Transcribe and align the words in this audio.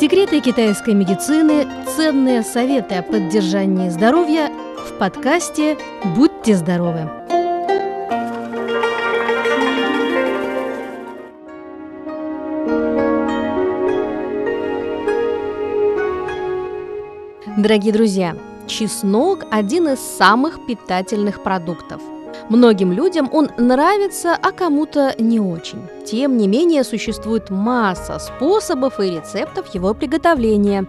Секреты 0.00 0.40
китайской 0.40 0.94
медицины, 0.94 1.68
ценные 1.94 2.42
советы 2.42 2.94
о 2.94 3.02
поддержании 3.02 3.90
здоровья 3.90 4.50
в 4.88 4.96
подкасте 4.98 5.76
«Будьте 6.16 6.56
здоровы». 6.56 7.00
Дорогие 17.58 17.92
друзья, 17.92 18.34
чеснок– 18.66 19.44
один 19.50 19.86
из 19.88 20.00
самых 20.00 20.64
питательных 20.64 21.42
продуктов. 21.42 22.00
Многим 22.50 22.90
людям 22.92 23.30
он 23.32 23.48
нравится, 23.58 24.34
а 24.34 24.50
кому-то 24.50 25.14
не 25.20 25.38
очень. 25.38 25.86
Тем 26.04 26.36
не 26.36 26.48
менее, 26.48 26.82
существует 26.82 27.48
масса 27.48 28.18
способов 28.18 28.98
и 28.98 29.04
рецептов 29.04 29.72
его 29.72 29.94
приготовления. 29.94 30.84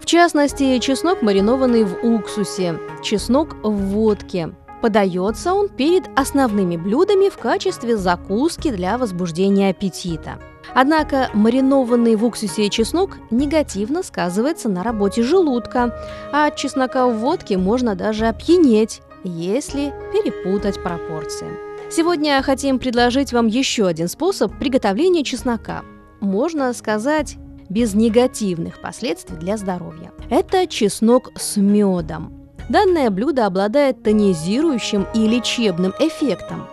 В 0.00 0.06
частности, 0.06 0.78
чеснок, 0.78 1.20
маринованный 1.20 1.84
в 1.84 2.02
уксусе, 2.02 2.78
чеснок 3.02 3.56
в 3.62 3.72
водке. 3.72 4.54
Подается 4.80 5.52
он 5.52 5.68
перед 5.68 6.04
основными 6.18 6.78
блюдами 6.78 7.28
в 7.28 7.36
качестве 7.36 7.98
закуски 7.98 8.70
для 8.70 8.96
возбуждения 8.96 9.68
аппетита. 9.68 10.38
Однако 10.74 11.28
маринованный 11.34 12.16
в 12.16 12.24
уксусе 12.24 12.70
чеснок 12.70 13.18
негативно 13.30 14.02
сказывается 14.02 14.70
на 14.70 14.82
работе 14.82 15.22
желудка, 15.22 15.94
а 16.32 16.46
от 16.46 16.56
чеснока 16.56 17.06
в 17.06 17.18
водке 17.18 17.58
можно 17.58 17.94
даже 17.94 18.26
опьянеть, 18.28 19.02
если 19.24 19.92
перепутать 20.12 20.82
пропорции. 20.82 21.48
Сегодня 21.90 22.42
хотим 22.42 22.78
предложить 22.78 23.32
вам 23.32 23.46
еще 23.46 23.86
один 23.86 24.08
способ 24.08 24.56
приготовления 24.58 25.24
чеснока. 25.24 25.82
Можно 26.20 26.72
сказать, 26.72 27.36
без 27.68 27.94
негативных 27.94 28.80
последствий 28.80 29.36
для 29.36 29.56
здоровья. 29.56 30.12
Это 30.30 30.66
чеснок 30.66 31.30
с 31.36 31.56
медом. 31.56 32.32
Данное 32.68 33.10
блюдо 33.10 33.46
обладает 33.46 34.02
тонизирующим 34.02 35.06
и 35.14 35.26
лечебным 35.26 35.92
эффектом. 35.98 36.66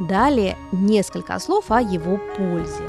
Далее 0.00 0.56
несколько 0.72 1.38
слов 1.38 1.70
о 1.70 1.80
его 1.80 2.18
пользе. 2.36 2.84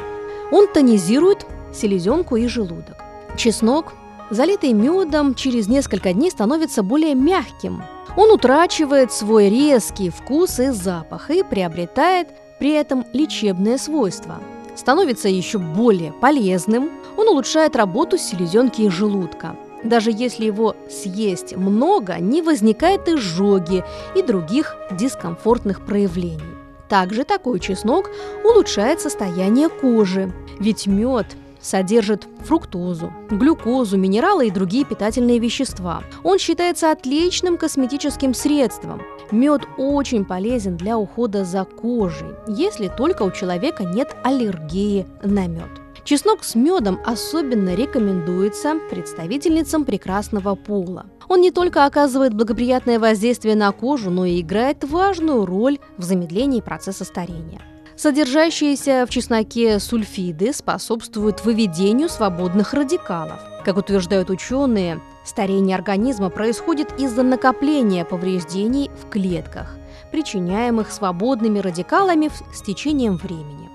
Он 0.52 0.68
тонизирует 0.68 1.46
селезенку 1.74 2.36
и 2.36 2.48
желудок. 2.48 3.04
Чеснок, 3.36 3.94
залитый 4.30 4.74
медом, 4.74 5.34
через 5.36 5.68
несколько 5.68 6.14
дней 6.14 6.32
становится 6.32 6.84
более 6.84 7.16
мягким. 7.16 7.84
Он 8.16 8.32
утрачивает 8.32 9.12
свой 9.12 9.50
резкий 9.50 10.10
вкус 10.10 10.60
и 10.60 10.70
запах 10.70 11.32
и 11.32 11.44
приобретает 11.44 12.28
при 12.60 12.72
этом 12.72 13.06
лечебные 13.14 13.78
свойства. 13.78 14.40
Становится 14.76 15.30
еще 15.30 15.58
более 15.58 16.12
полезным, 16.12 16.92
он 17.18 17.28
улучшает 17.28 17.76
работу 17.76 18.18
селезенки 18.18 18.82
и 18.82 18.90
желудка. 18.90 19.56
Даже 19.84 20.12
если 20.12 20.46
его 20.46 20.76
съесть 20.90 21.56
много, 21.56 22.18
не 22.20 22.42
возникает 22.42 23.10
изжоги 23.10 23.84
и 24.16 24.22
других 24.22 24.76
дискомфортных 24.92 25.86
проявлений. 25.86 26.42
Также 26.88 27.24
такой 27.24 27.60
чеснок 27.60 28.10
улучшает 28.44 29.02
состояние 29.02 29.68
кожи, 29.70 30.32
ведь 30.60 30.88
мед 30.88 31.28
содержит 31.64 32.28
фруктозу, 32.42 33.12
глюкозу, 33.32 33.98
минералы 33.98 34.48
и 34.48 34.52
другие 34.52 34.86
питательные 34.86 35.40
вещества. 35.40 36.04
Он 36.24 36.38
считается 36.38 36.92
отличным 36.92 37.58
косметическим 37.58 38.34
средством. 38.34 39.02
Мед 39.32 39.62
очень 39.78 40.26
полезен 40.26 40.78
для 40.78 40.98
ухода 40.98 41.46
за 41.46 41.64
кожей, 41.64 42.30
если 42.48 42.90
только 42.90 43.24
у 43.24 43.32
человека 43.32 43.84
нет 43.84 44.16
аллергии 44.24 45.08
на 45.24 45.48
мед. 45.48 45.70
Чеснок 46.04 46.44
с 46.44 46.54
медом 46.54 47.00
особенно 47.06 47.76
рекомендуется 47.76 48.76
представительницам 48.90 49.86
прекрасного 49.86 50.56
пола. 50.56 51.06
Он 51.30 51.40
не 51.40 51.50
только 51.50 51.86
оказывает 51.86 52.34
благоприятное 52.34 53.00
воздействие 53.00 53.56
на 53.56 53.72
кожу, 53.72 54.10
но 54.10 54.26
и 54.26 54.42
играет 54.42 54.84
важную 54.84 55.46
роль 55.46 55.80
в 55.98 56.04
замедлении 56.04 56.60
процесса 56.60 57.06
старения. 57.06 57.62
Содержащиеся 57.96 59.06
в 59.08 59.12
чесноке 59.12 59.80
сульфиды 59.80 60.52
способствуют 60.52 61.46
выведению 61.46 62.10
свободных 62.10 62.74
радикалов. 62.74 63.40
Как 63.64 63.78
утверждают 63.78 64.30
ученые, 64.30 65.00
старение 65.24 65.76
организма 65.78 66.30
происходит 66.30 67.00
из-за 67.00 67.24
накопления 67.24 68.04
повреждений 68.04 68.90
в 69.02 69.10
клетках, 69.10 69.78
причиняемых 70.12 70.92
свободными 70.92 71.60
радикалами 71.60 72.30
с 72.54 72.62
течением 72.62 73.18
времени. 73.18 73.70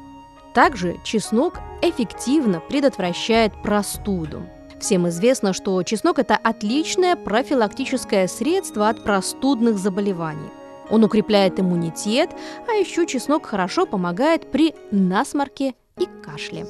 Также 0.53 0.97
чеснок 1.05 1.61
эффективно 1.81 2.61
предотвращает 2.61 3.53
простуду. 3.63 4.43
Всем 4.81 5.09
известно, 5.09 5.53
что 5.53 5.83
чеснок– 5.85 6.19
это 6.21 6.37
отличное 6.37 7.17
профилактическое 7.17 8.27
средство 8.27 8.89
от 8.89 9.05
простудных 9.05 9.79
заболеваний. 9.79 10.51
Он 10.91 11.05
укрепляет 11.05 11.61
иммунитет, 11.61 12.31
а 12.67 12.73
еще 12.73 13.07
чеснок 13.07 13.47
хорошо 13.47 13.87
помогает 13.87 14.51
при 14.51 14.75
насморке 14.91 15.75
и 15.99 16.09
кашле. 16.25 16.67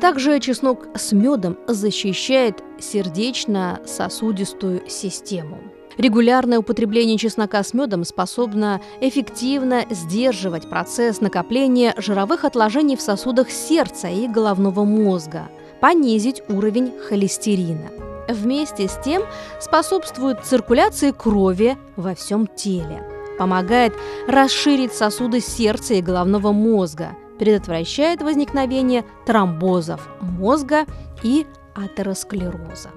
Также 0.00 0.38
чеснок 0.38 0.86
с 0.94 1.12
медом 1.12 1.58
защищает 1.66 2.62
сердечно-сосудистую 2.78 4.88
систему. 4.88 5.58
Регулярное 5.96 6.60
употребление 6.60 7.18
чеснока 7.18 7.64
с 7.64 7.74
медом 7.74 8.04
способно 8.04 8.80
эффективно 9.00 9.84
сдерживать 9.90 10.70
процесс 10.70 11.20
накопления 11.20 11.94
жировых 11.96 12.44
отложений 12.44 12.96
в 12.96 13.00
сосудах 13.00 13.50
сердца 13.50 14.06
и 14.06 14.28
головного 14.28 14.84
мозга, 14.84 15.48
понизить 15.80 16.44
уровень 16.48 16.92
холестерина. 17.08 17.90
Вместе 18.28 18.86
с 18.86 18.96
тем 19.04 19.22
способствует 19.60 20.44
циркуляции 20.44 21.10
крови 21.10 21.76
во 21.96 22.14
всем 22.14 22.46
теле, 22.46 23.02
помогает 23.38 23.94
расширить 24.26 24.92
сосуды 24.92 25.40
сердца 25.40 25.94
и 25.94 26.02
головного 26.02 26.52
мозга, 26.52 27.16
предотвращает 27.38 28.20
возникновение 28.20 29.04
тромбозов 29.24 30.08
мозга 30.20 30.84
и 31.22 31.46
атеросклероза. 31.74 32.90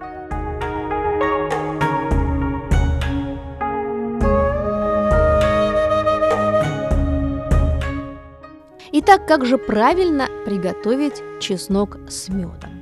Итак, 8.94 9.26
как 9.26 9.46
же 9.46 9.58
правильно 9.58 10.28
приготовить 10.46 11.24
чеснок 11.40 11.98
с 12.10 12.28
медом? 12.28 12.82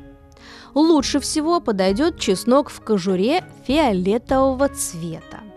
Лучше 0.73 1.19
всего 1.19 1.59
подойдет 1.59 2.19
чеснок 2.19 2.69
в 2.69 2.81
кожуре 2.81 3.43
фиолетового 3.67 4.69
цвета. 4.69 5.48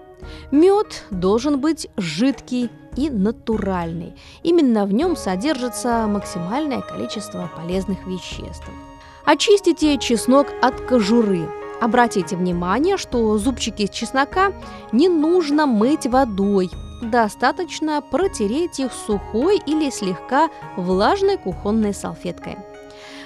Мед 0.52 1.04
должен 1.10 1.60
быть 1.60 1.88
жидкий 1.96 2.70
и 2.94 3.08
натуральный. 3.08 4.14
Именно 4.42 4.84
в 4.84 4.92
нем 4.92 5.16
содержится 5.16 6.06
максимальное 6.06 6.82
количество 6.82 7.50
полезных 7.56 8.06
веществ. 8.06 8.68
Очистите 9.24 9.96
чеснок 9.96 10.48
от 10.60 10.78
кожуры. 10.82 11.48
Обратите 11.80 12.36
внимание, 12.36 12.98
что 12.98 13.38
зубчики 13.38 13.86
чеснока 13.86 14.52
не 14.92 15.08
нужно 15.08 15.66
мыть 15.66 16.06
водой, 16.06 16.70
достаточно 17.00 18.02
протереть 18.02 18.78
их 18.78 18.92
сухой 18.92 19.58
или 19.66 19.90
слегка 19.90 20.50
влажной 20.76 21.38
кухонной 21.38 21.94
салфеткой. 21.94 22.58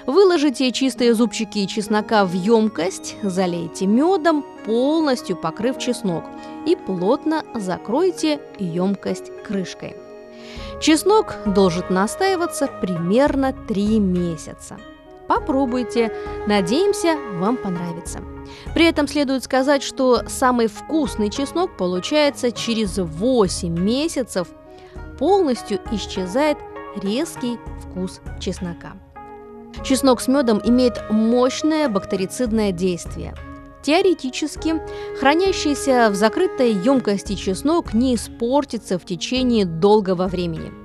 Выложите 0.07 0.71
чистые 0.71 1.15
зубчики 1.15 1.67
чеснока 1.67 2.25
в 2.25 2.33
емкость, 2.33 3.17
залейте 3.23 3.87
медом, 3.87 4.45
полностью 4.65 5.37
покрыв 5.37 5.79
чеснок, 5.79 6.25
и 6.65 6.77
плотно 6.77 7.43
закройте 7.55 8.41
емкость 8.59 9.33
крышкой. 9.45 9.97
Чеснок 10.81 11.37
должен 11.47 11.85
настаиваться 11.91 12.69
примерно 12.81 13.53
3 13.53 13.99
месяца. 13.99 14.77
Попробуйте, 15.27 16.13
надеемся, 16.47 17.17
вам 17.41 17.57
понравится. 17.57 18.21
При 18.75 18.87
этом 18.87 19.09
следует 19.09 19.43
сказать, 19.43 19.83
что 19.83 20.23
самый 20.29 20.69
вкусный 20.69 21.31
чеснок 21.31 21.77
получается 21.77 22.53
через 22.53 22.99
8 22.99 23.77
месяцев. 23.77 24.47
Полностью 25.19 25.81
исчезает 25.91 26.59
резкий 27.03 27.59
вкус 27.81 28.21
чеснока. 28.39 28.93
Чеснок 29.85 30.21
с 30.21 30.29
медом 30.29 30.61
имеет 30.65 31.03
мощное 31.11 31.89
бактерицидное 31.89 32.73
действие. 32.73 33.35
Теоретически, 33.83 34.83
хранящийся 35.21 36.09
в 36.11 36.15
закрытой 36.15 36.73
емкости 36.73 37.35
чеснок 37.35 37.95
не 37.95 38.15
испортится 38.17 38.99
в 38.99 39.05
течение 39.05 39.65
долгого 39.65 40.27
времени– 40.27 40.73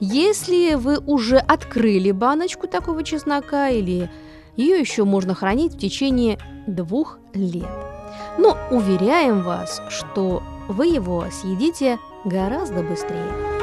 если 0.00 0.74
вы 0.74 0.98
уже 0.98 1.36
открыли 1.36 2.10
баночку 2.10 2.66
такого 2.66 3.04
чеснока 3.04 3.68
или 3.68 4.10
ее 4.56 4.80
еще 4.80 5.04
можно 5.04 5.34
хранить 5.34 5.74
в 5.74 5.78
течение 5.78 6.38
двух 6.66 7.18
лет. 7.34 7.68
Но 8.38 8.56
уверяем 8.70 9.42
вас, 9.42 9.82
что 9.90 10.42
вы 10.68 10.86
его 10.86 11.26
съедите 11.30 11.98
гораздо 12.24 12.82
быстрее. 12.82 13.59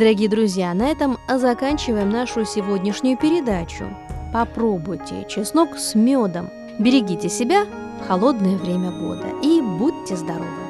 Дорогие 0.00 0.30
друзья, 0.30 0.72
на 0.72 0.88
этом 0.88 1.18
заканчиваем 1.28 2.08
нашу 2.08 2.46
сегодняшнюю 2.46 3.18
передачу. 3.18 3.84
Попробуйте 4.32 5.26
чеснок 5.28 5.76
с 5.76 5.94
медом. 5.94 6.48
Берегите 6.78 7.28
себя 7.28 7.66
в 8.00 8.08
холодное 8.08 8.56
время 8.56 8.92
года 8.92 9.28
и 9.42 9.60
будьте 9.60 10.16
здоровы! 10.16 10.69